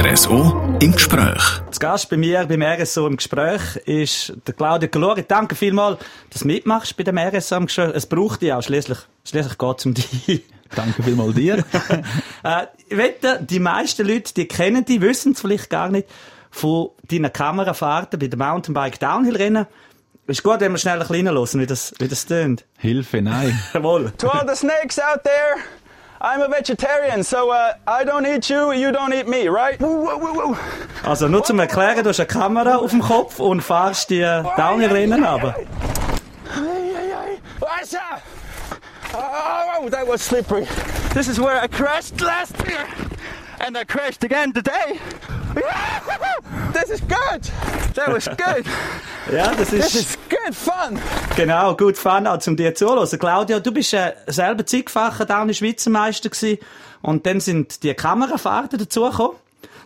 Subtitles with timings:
[0.00, 1.42] RSO im Gespräch.
[1.66, 5.24] Das Gast bei mir beim RSO im Gespräch ist der Claudio Calori.
[5.26, 5.98] Danke vielmals,
[6.30, 7.90] dass du mitmachst bei dem RSO im Gespräch.
[7.96, 8.62] Es braucht dich auch.
[8.62, 10.44] Schließlich, schließlich geht es um dich.
[10.76, 11.64] Danke vielmals dir.
[12.44, 16.06] äh, ich wette, die meisten Leute, die kennen dich, wissen es vielleicht gar nicht,
[16.52, 19.66] von deinen Kamerafahrten bei den Mountainbike Downhill Rennen.
[20.28, 22.64] Ist gut, wenn wir schnell ein bisschen hören, wie das, wie das tönt.
[22.76, 23.58] Hilfe, nein.
[23.74, 24.12] Jawohl.
[24.18, 25.56] To all the snakes out there,
[26.20, 29.78] I'm a vegetarian, so uh, I don't eat you, you don't eat me, right?
[29.80, 30.56] Woo, woo, woo, woo.
[31.04, 34.20] Also nur zum Erklären, du hast eine Kamera auf dem Kopf und fahrst die
[34.56, 35.54] Downhill-Rennen aber.
[36.56, 37.38] Ay, ay, ay.
[37.60, 38.00] Wasser!
[39.14, 40.66] Oh, that was slippery.
[41.14, 42.84] This is where I crashed last year,
[43.60, 44.98] and I crashed again today.
[46.72, 47.94] This is good.
[47.94, 48.64] That was good.
[49.32, 50.98] Ja, das ist is good fun.
[51.36, 53.18] genau gut fun, auch zum dir zuhören.
[53.18, 56.58] Claudia, du bist äh, selber zeitfacher Downhill Schweizer Meister gewesen
[57.02, 59.36] und dann sind die Kamerafahrten dazugekommen.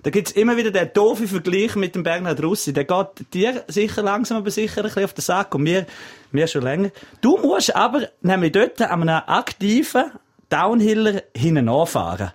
[0.03, 2.73] Da gibt's immer wieder den doofen Vergleich mit dem Bernhard Russi.
[2.73, 5.87] Der geht dir sicher langsam aber sicher ein bisschen auf den Sack und mir,
[6.33, 6.91] mir schon länger.
[7.21, 10.11] Du musst aber nämlich dort an einem aktiven
[10.49, 12.33] Downhiller hinten anfahren.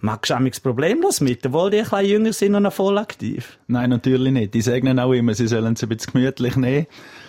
[0.00, 3.58] Magst du amigs problemlos mit, obwohl die ein bisschen jünger sind und noch voll aktiv?
[3.66, 4.54] Nein, natürlich nicht.
[4.54, 6.86] Die sagen auch immer, sie sollen es ein bisschen gemütlich nehmen.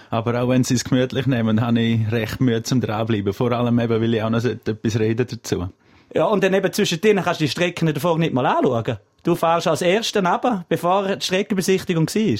[0.10, 3.34] Aber auch wenn sie es gemütlich nehmen, habe ich recht Mühe zum dranbleiben.
[3.34, 5.70] Vor allem eben, weil ich auch noch etwas reden dazu.
[6.14, 8.98] Ja, und dann eben zwischen denen kannst du die Strecken davor nicht mal anschauen.
[9.24, 12.40] Du fährst als Erster runter, bevor die Streckenbesichtigung war.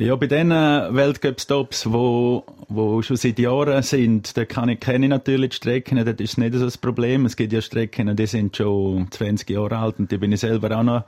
[0.00, 5.10] Ja, bei den Weltcup-Stops, wo, wo schon seit Jahren sind, da kann ich, kenne ich
[5.10, 7.26] natürlich die Strecken, das ist nicht so das Problem.
[7.26, 10.78] Es gibt ja Strecken, die sind schon 20 Jahre alt und die bin ich selber
[10.78, 11.02] auch noch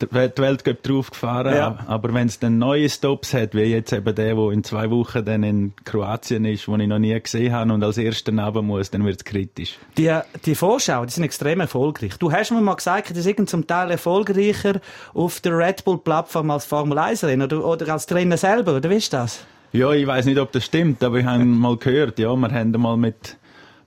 [0.00, 1.54] die Weltcup drauf gefahren.
[1.54, 1.78] Ja.
[1.86, 5.24] Aber wenn es dann neue Stops hat, wie jetzt eben der, wo in zwei Wochen
[5.24, 8.90] dann in Kroatien ist, wo ich noch nie gesehen habe und als erster runter muss,
[8.90, 9.78] dann wird es kritisch.
[9.96, 12.16] Die, die Vorschau, die sind extrem erfolgreich.
[12.18, 14.80] Du hast mir mal gesagt, die sind zum Teil erfolgreicher
[15.14, 19.12] auf der Red Bull-Plattform als Formel 1-Rennen oder, oder als Trainer selber, oder wie ist
[19.12, 19.44] das?
[19.72, 22.70] Ja, ich weiß nicht, ob das stimmt, aber ich habe mal gehört, ja, wir haben
[22.72, 23.36] mal mit,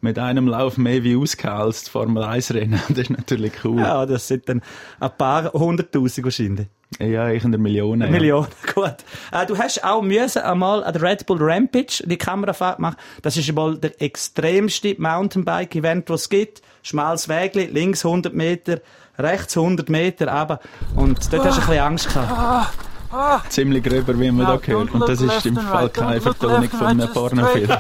[0.01, 1.01] mit einem Lauf mehr
[1.43, 2.81] als die Formel 1 Rennen.
[2.89, 3.79] Das ist natürlich cool.
[3.79, 4.61] Ja, Ja, das sind dann
[4.99, 6.67] ein paar hunderttausend wahrscheinlich.
[6.99, 8.01] ja ich in der Millionen.
[8.01, 8.09] Ja.
[8.09, 8.95] Millionen, gut.
[9.31, 12.97] Äh, du hast auch müssen einmal an der Red Bull Rampage die Kamerafahrt machen.
[13.21, 16.61] Das ist einmal der extremste Mountainbike-Event, das es gibt.
[16.83, 18.79] Schmales Wägli, links 100 Meter,
[19.19, 20.59] rechts 100 Meter, aber
[20.95, 22.73] Und dort hast du ein bisschen Angst gehabt.
[23.49, 24.91] Ziemlich gröber, wie man Now, da hört.
[24.93, 27.69] Und das ist im Fall keine Vertonung von einem Pornofilm.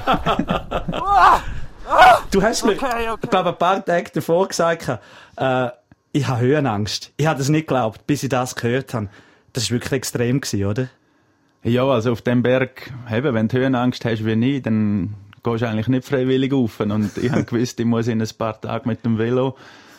[2.31, 3.19] Du hast mir, Okay, okay.
[3.23, 4.87] ich glaube, ein paar Tage davor gesagt,
[5.37, 5.69] äh,
[6.13, 7.11] ich habe Höhenangst.
[7.17, 9.09] Ich habe das nicht geglaubt, bis ich das gehört habe.
[9.53, 10.87] Das war wirklich extrem, gewesen, oder?
[11.63, 15.13] Ja, also auf dem Berg, eben, wenn du Höhenangst hast wie ich, dann
[15.43, 16.79] gehst du eigentlich nicht freiwillig rauf.
[16.79, 19.55] Und ich habe gewusst, ich muss in ein paar Tagen mit dem Velo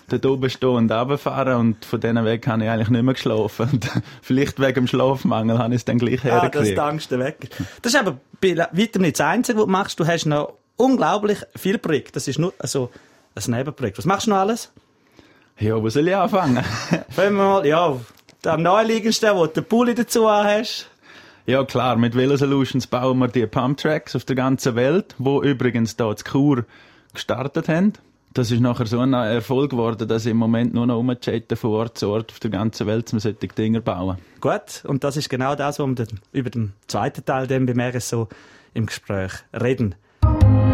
[0.09, 3.69] dort oben stehen und runterfahren und von diesen Weg habe ich eigentlich nicht mehr geschlafen.
[3.73, 3.89] Und
[4.23, 6.79] vielleicht wegen dem Schlafmangel habe ich es dann gleich Ja, das hergekriegt.
[6.79, 7.49] dankst du weg.
[7.81, 10.01] Das ist aber bei weitem nicht das Einzige, was du machst.
[10.01, 12.13] Du hast noch unglaublich viel Projekte.
[12.13, 12.91] Das ist nur also
[13.35, 13.99] ein Nebenprojekt.
[13.99, 14.73] Was machst du noch alles?
[15.59, 16.65] Ja, wo soll ich anfangen?
[17.11, 17.97] Fangen wir mal, ja,
[18.45, 20.89] am naheliegendsten, wo du den Pulli dazu hast.
[21.47, 25.97] Ja klar, mit Velo Solutions bauen wir die Pumptracks auf der ganzen Welt, wo übrigens
[25.97, 26.65] da zu Chur
[27.15, 27.93] gestartet haben.
[28.35, 31.71] Das ist nachher so ein Erfolg geworden, dass ich im Moment nur noch rumchatten von
[31.73, 34.19] Ort zu Ort auf der ganzen Welt, um solche Dinger bauen.
[34.41, 38.29] Gut, und das ist genau das, was wir über den zweiten Teil dann beim RSO
[38.73, 39.97] im Gespräch reden.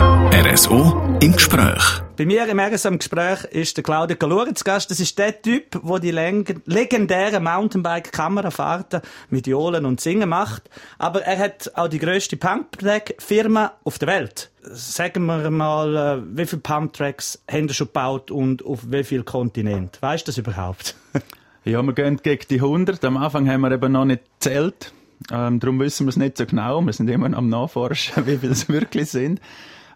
[0.03, 1.83] RSO im Gespräch.
[2.17, 4.91] Bei mir im RSO im Gespräch ist der Claudio Caluri zu Gast.
[4.91, 9.01] Das ist der Typ, der die leg- legendären Mountainbike-Kamerafahrten
[9.31, 10.71] mit Johlen und Singen macht.
[10.99, 14.51] Aber er hat auch die grösste Pumptrack-Firma auf der Welt.
[14.63, 19.25] Sagen wir mal, äh, wie viele Pumptracks haben ihr schon gebaut und auf wie viel
[19.25, 19.99] Kontinent?
[20.01, 20.95] Weißt du das überhaupt?
[21.65, 23.05] Ja, wir gehen gegen die 100.
[23.05, 24.95] Am Anfang haben wir eben noch nicht gezählt.
[25.31, 26.81] Ähm, darum wissen wir es nicht so genau.
[26.81, 29.39] Wir sind immer noch am Nachforschen, wie viele es wirklich sind.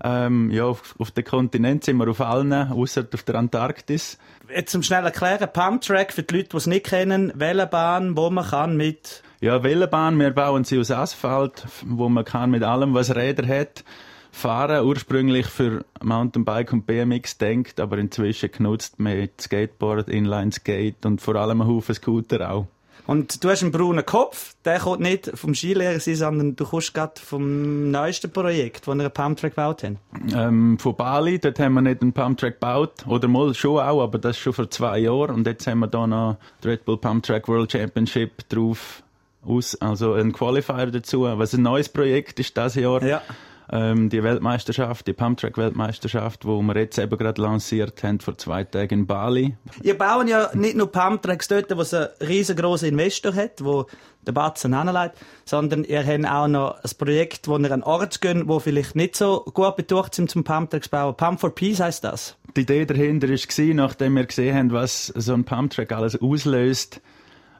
[0.04, 4.18] Ähm, ja, auf, auf dem Kontinent sind wir auf allen, außer auf der Antarktis.
[4.52, 8.44] Jetzt zum schnell erklären, Pumptrack für die Leute, die es nicht kennen, Wellenbahn, wo man
[8.44, 13.14] kann mit Ja, Wellenbahn, wir bauen sie aus Asphalt, wo man kann mit allem, was
[13.14, 13.84] Räder hat,
[14.32, 14.84] fahren.
[14.84, 21.60] Ursprünglich für Mountainbike und BMX denkt, aber inzwischen genutzt mit Skateboard, Inline-Skate und vor allem
[21.60, 22.66] einen Haufen Scooter auch.
[23.06, 26.94] Und du hast einen braunen Kopf, der kommt nicht vom Skilehrer sein, sondern du kommst
[26.94, 29.98] gerade vom neuesten Projekt, das wir einen Pumptrack gebaut haben.
[30.32, 33.04] Ähm, von Bali, dort haben wir nicht einen Pumptrack gebaut.
[33.06, 35.34] Oder mal schon auch, aber das schon vor zwei Jahren.
[35.34, 39.02] Und jetzt haben wir da noch die Red Bull Pumptrack World Championship drauf
[39.44, 41.22] aus, also ein Qualifier dazu.
[41.22, 43.02] Was ein neues Projekt ist das Jahr.
[43.04, 43.22] Ja.
[43.72, 49.00] Ähm, die Weltmeisterschaft, die Pumptrack-Weltmeisterschaft, wo wir jetzt eben gerade lanciert haben vor zwei Tagen
[49.00, 49.56] in Bali.
[49.82, 53.86] Ihr bauen ja nicht nur Pumptracks dort, wo es einen riesengroßen Investor hat, wo
[54.26, 55.16] der Batzen anlegt,
[55.46, 59.16] sondern ihr habt auch noch ein Projekt, wo ihr an Ort geht, wo vielleicht nicht
[59.16, 61.16] so gut betucht sind zum Pumptracks bauen.
[61.16, 62.36] Pump for Peace heisst das.
[62.54, 67.00] Die Idee dahinter war, nachdem wir gesehen haben, was so ein Pumptrack alles auslöst,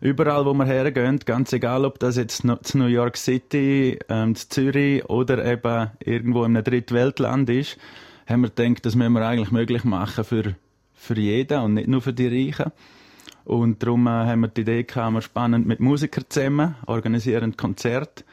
[0.02, 4.48] überall, wo wir hergehen, ganz egal, ob das jetzt zu New York City, ähm, zu
[4.48, 7.78] Zürich oder eben irgendwo in einem Drittweltland ist,
[8.26, 10.56] haben wir gedacht, das müssen wir eigentlich möglich machen für,
[10.94, 12.72] für jeden und nicht nur für die Reichen.
[13.44, 18.24] Und darum äh, haben wir die Idee gehabt, wir spannend mit Musikern zusammen, organisieren Konzerte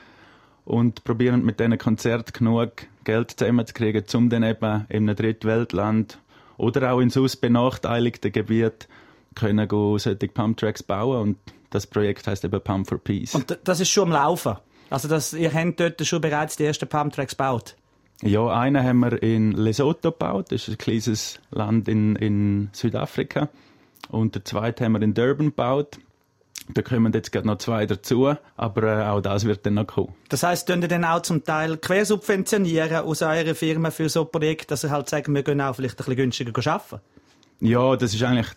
[0.66, 2.71] und probieren mit diesen Konzerten genug
[3.04, 6.18] Geld zusammenzukriegen, um dann eben in einem Drittweltland
[6.57, 8.88] oder auch in sonst benachteiligten Gebieten
[9.36, 11.38] können solche Pumptracks bauen und
[11.69, 13.36] das Projekt heißt eben Pump for Peace.
[13.36, 14.57] Und das ist schon am Laufen?
[14.89, 17.75] Also das, ihr habt dort schon bereits die ersten Pumptracks gebaut?
[18.21, 23.50] Ja, einen haben wir in Lesotho gebaut, das ist ein kleines Land in, in Südafrika.
[24.10, 26.00] Und den zweiten haben wir in Durban gebaut.
[26.71, 30.13] Da kommen jetzt gerade noch zwei dazu, aber äh, auch das wird dann noch kommen.
[30.27, 34.31] Das heisst, könnt ihr dann auch zum Teil quersubventionieren aus eurer Firma für so ein
[34.31, 37.01] Projekt, dass ihr halt sagen, wir können auch vielleicht ein bisschen günstiger arbeiten?
[37.62, 38.50] Ja, das ist eigentlich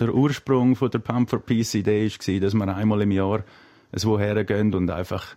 [0.00, 3.44] der Ursprung von der Pump for Peace Idee war, dass wir einmal im Jahr
[3.92, 5.36] woher gehen und einfach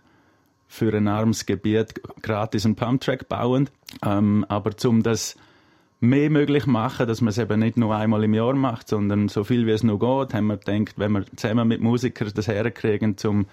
[0.68, 3.68] für ein armes Gebiet gratis einen Pumptrack bauen.
[4.04, 5.36] Ähm, aber um das
[6.00, 9.44] mehr möglich machen, dass man es eben nicht nur einmal im Jahr macht, sondern so
[9.44, 13.16] viel wie es noch geht, haben wir gedacht, wenn wir zusammen mit Musikern das herkriegen,
[13.24, 13.46] um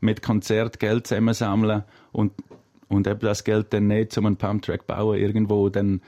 [0.00, 2.32] mit Konzert Geld zusammensammeln und,
[2.88, 6.00] und eben das Geld dann nicht zum einen Pumptrack bauen irgendwo, dann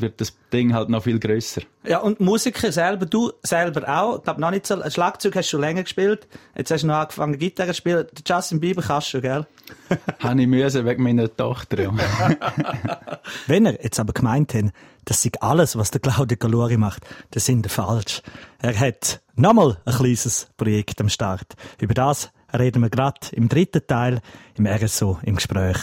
[0.00, 1.62] wird das Ding halt noch viel größer.
[1.84, 5.46] Ja, und Musiker selber, du selber auch, ich glaube noch nicht so, ein Schlagzeug hast
[5.46, 9.12] du schon länger gespielt, jetzt hast du noch angefangen Gitarre zu spielen, Justin Bieber kannst
[9.14, 9.46] du, gell?
[10.20, 11.92] Habe ich müssen wegen meiner Tochter, ja.
[13.46, 14.66] Wenn er jetzt aber gemeint hat,
[15.04, 18.22] das ist alles, was der Claudio Galori macht, das sind falsch.
[18.60, 21.54] Er hat nochmal ein kleines Projekt am Start.
[21.80, 24.20] Über das reden wir gerade im dritten Teil
[24.56, 25.78] im RSO im Gespräch.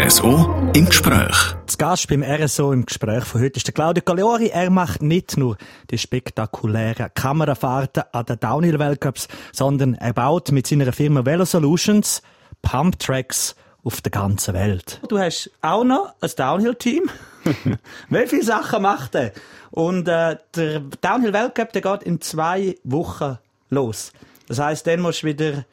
[0.00, 1.56] RSO im Gespräch.
[1.66, 4.46] Das Gast beim RSO im Gespräch von heute ist der Claudio Galeori.
[4.46, 5.56] Er macht nicht nur
[5.90, 12.22] die spektakulären Kamerafahrten an den Downhill-Weltcups, sondern er baut mit seiner Firma Velo Solutions
[12.62, 15.00] Pumptracks auf der ganzen Welt.
[15.08, 17.10] Du hast auch noch ein Downhill-Team.
[18.08, 19.32] Wie viele Sachen macht er?
[19.72, 24.12] Und äh, der Downhill-Weltcup der geht in zwei Wochen los.
[24.46, 25.64] Das heißt, dann musst du wieder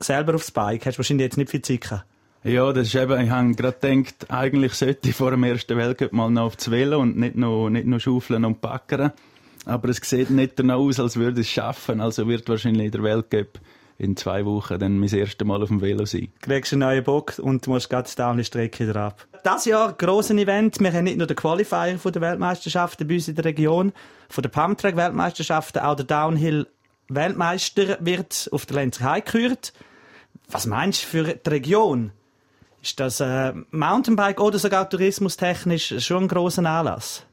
[0.00, 0.86] selber aufs Bike.
[0.86, 2.04] Hast wahrscheinlich jetzt nicht viel Zeit gehabt.
[2.46, 6.12] Ja, das ist eben, ich habe gerade gedacht, eigentlich sollte ich vor dem ersten Weltcup
[6.12, 9.12] mal noch aufs Velo und nicht nur, nicht nur schaufeln und packern.
[9.64, 12.02] Aber es sieht nicht danach aus, als würde ich es schaffen.
[12.02, 13.58] Also wird wahrscheinlich der Weltcup
[13.96, 16.28] in zwei Wochen dann mein erstes Mal auf dem Velo sein.
[16.42, 19.26] Du kriegst einen neuen Bock und du musst gerade die Downhill-Strecke wieder ab.
[19.42, 20.78] Das Jahr grosses Event.
[20.80, 23.94] Wir haben nicht nur den Qualifier von der Weltmeisterschaften bei uns in der Region,
[24.28, 29.72] von der Pumptrack-Weltmeisterschaften, auch der Downhill-Weltmeister wird auf der Lenzerheide gekürt.
[30.50, 32.12] Was meinst du für die Region?
[32.84, 37.24] Ist das äh, Mountainbike oder sogar tourismustechnisch schon ein grosser Anlass?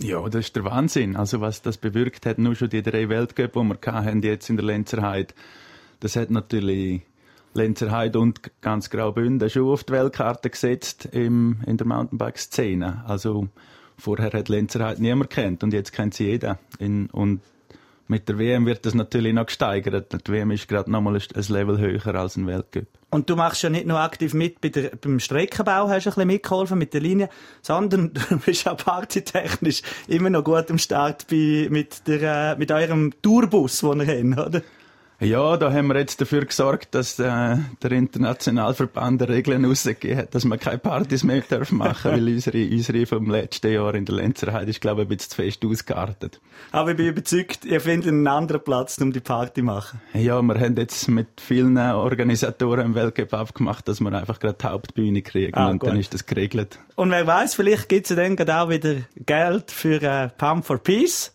[0.00, 1.14] Ja, das ist der Wahnsinn.
[1.14, 4.56] Also was das bewirkt hat, nur schon die drei Weltcup, die wir hatten, jetzt in
[4.56, 5.34] der Lenzerheide,
[6.00, 7.02] das hat natürlich
[7.54, 13.04] Lenzerheide und ganz Graubünden schon auf die Weltkarte gesetzt im, in der Mountainbike-Szene.
[13.06, 13.46] Also
[13.96, 16.58] vorher hat Lenzerheide niemand kennt und jetzt kennt sie jeder.
[16.80, 17.40] In, und
[18.08, 20.26] mit der WM wird das natürlich noch gesteigert.
[20.26, 22.97] Die WM ist gerade nochmal ein Level höher als ein Weltcup.
[23.10, 26.14] Und du machst ja nicht nur aktiv mit bei der, beim Streckenbau, hast du ein
[26.14, 27.30] bisschen mitgeholfen mit der Linie,
[27.62, 32.70] sondern du bist auch partytechnisch immer noch gut am Start bei, mit, der, äh, mit
[32.70, 34.62] eurem Tourbus, den ihr habt, oder?
[35.20, 40.44] Ja, da haben wir jetzt dafür gesorgt, dass äh, der Internationalverband Regeln rausgegeben hat, dass
[40.44, 44.70] wir keine Partys mehr dürfen machen, weil unsere, unsere vom letzten Jahr in der Lenzerheide
[44.70, 46.40] ist, glaube ich, ein bisschen zu fest ausgeartet.
[46.70, 50.00] Aber ich bin überzeugt, ihr findet einen anderen Platz, um die Party zu machen.
[50.14, 54.66] Ja, wir haben jetzt mit vielen Organisatoren im Weltcup abgemacht, dass wir einfach gerade die
[54.66, 55.90] Hauptbühne kriegen ah, und gut.
[55.90, 56.78] dann ist das geregelt.
[56.94, 61.32] Und wer weiß, vielleicht gibt es dann auch wieder Geld für äh, Pump for Peace.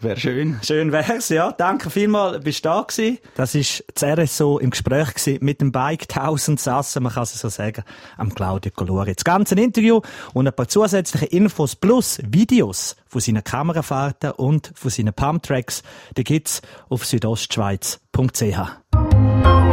[0.00, 0.60] Wäre schön.
[0.62, 1.50] Schön wär's, ja.
[1.50, 3.18] Danke vielmals, bist du da gewesen.
[3.34, 7.38] Das ist das RSO im Gespräch gewesen mit dem Bike 1000 Sassen, man kann es
[7.38, 7.82] so sagen,
[8.16, 9.14] am Claudio Colori.
[9.14, 10.00] Das ganze Interview
[10.34, 15.82] und ein paar zusätzliche Infos plus Videos von seinen Kamerafahrten und von seinen Pumptracks,
[16.16, 18.58] die gibt's auf südostschweiz.ch.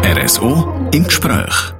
[0.03, 1.75] RSO im Gespräch.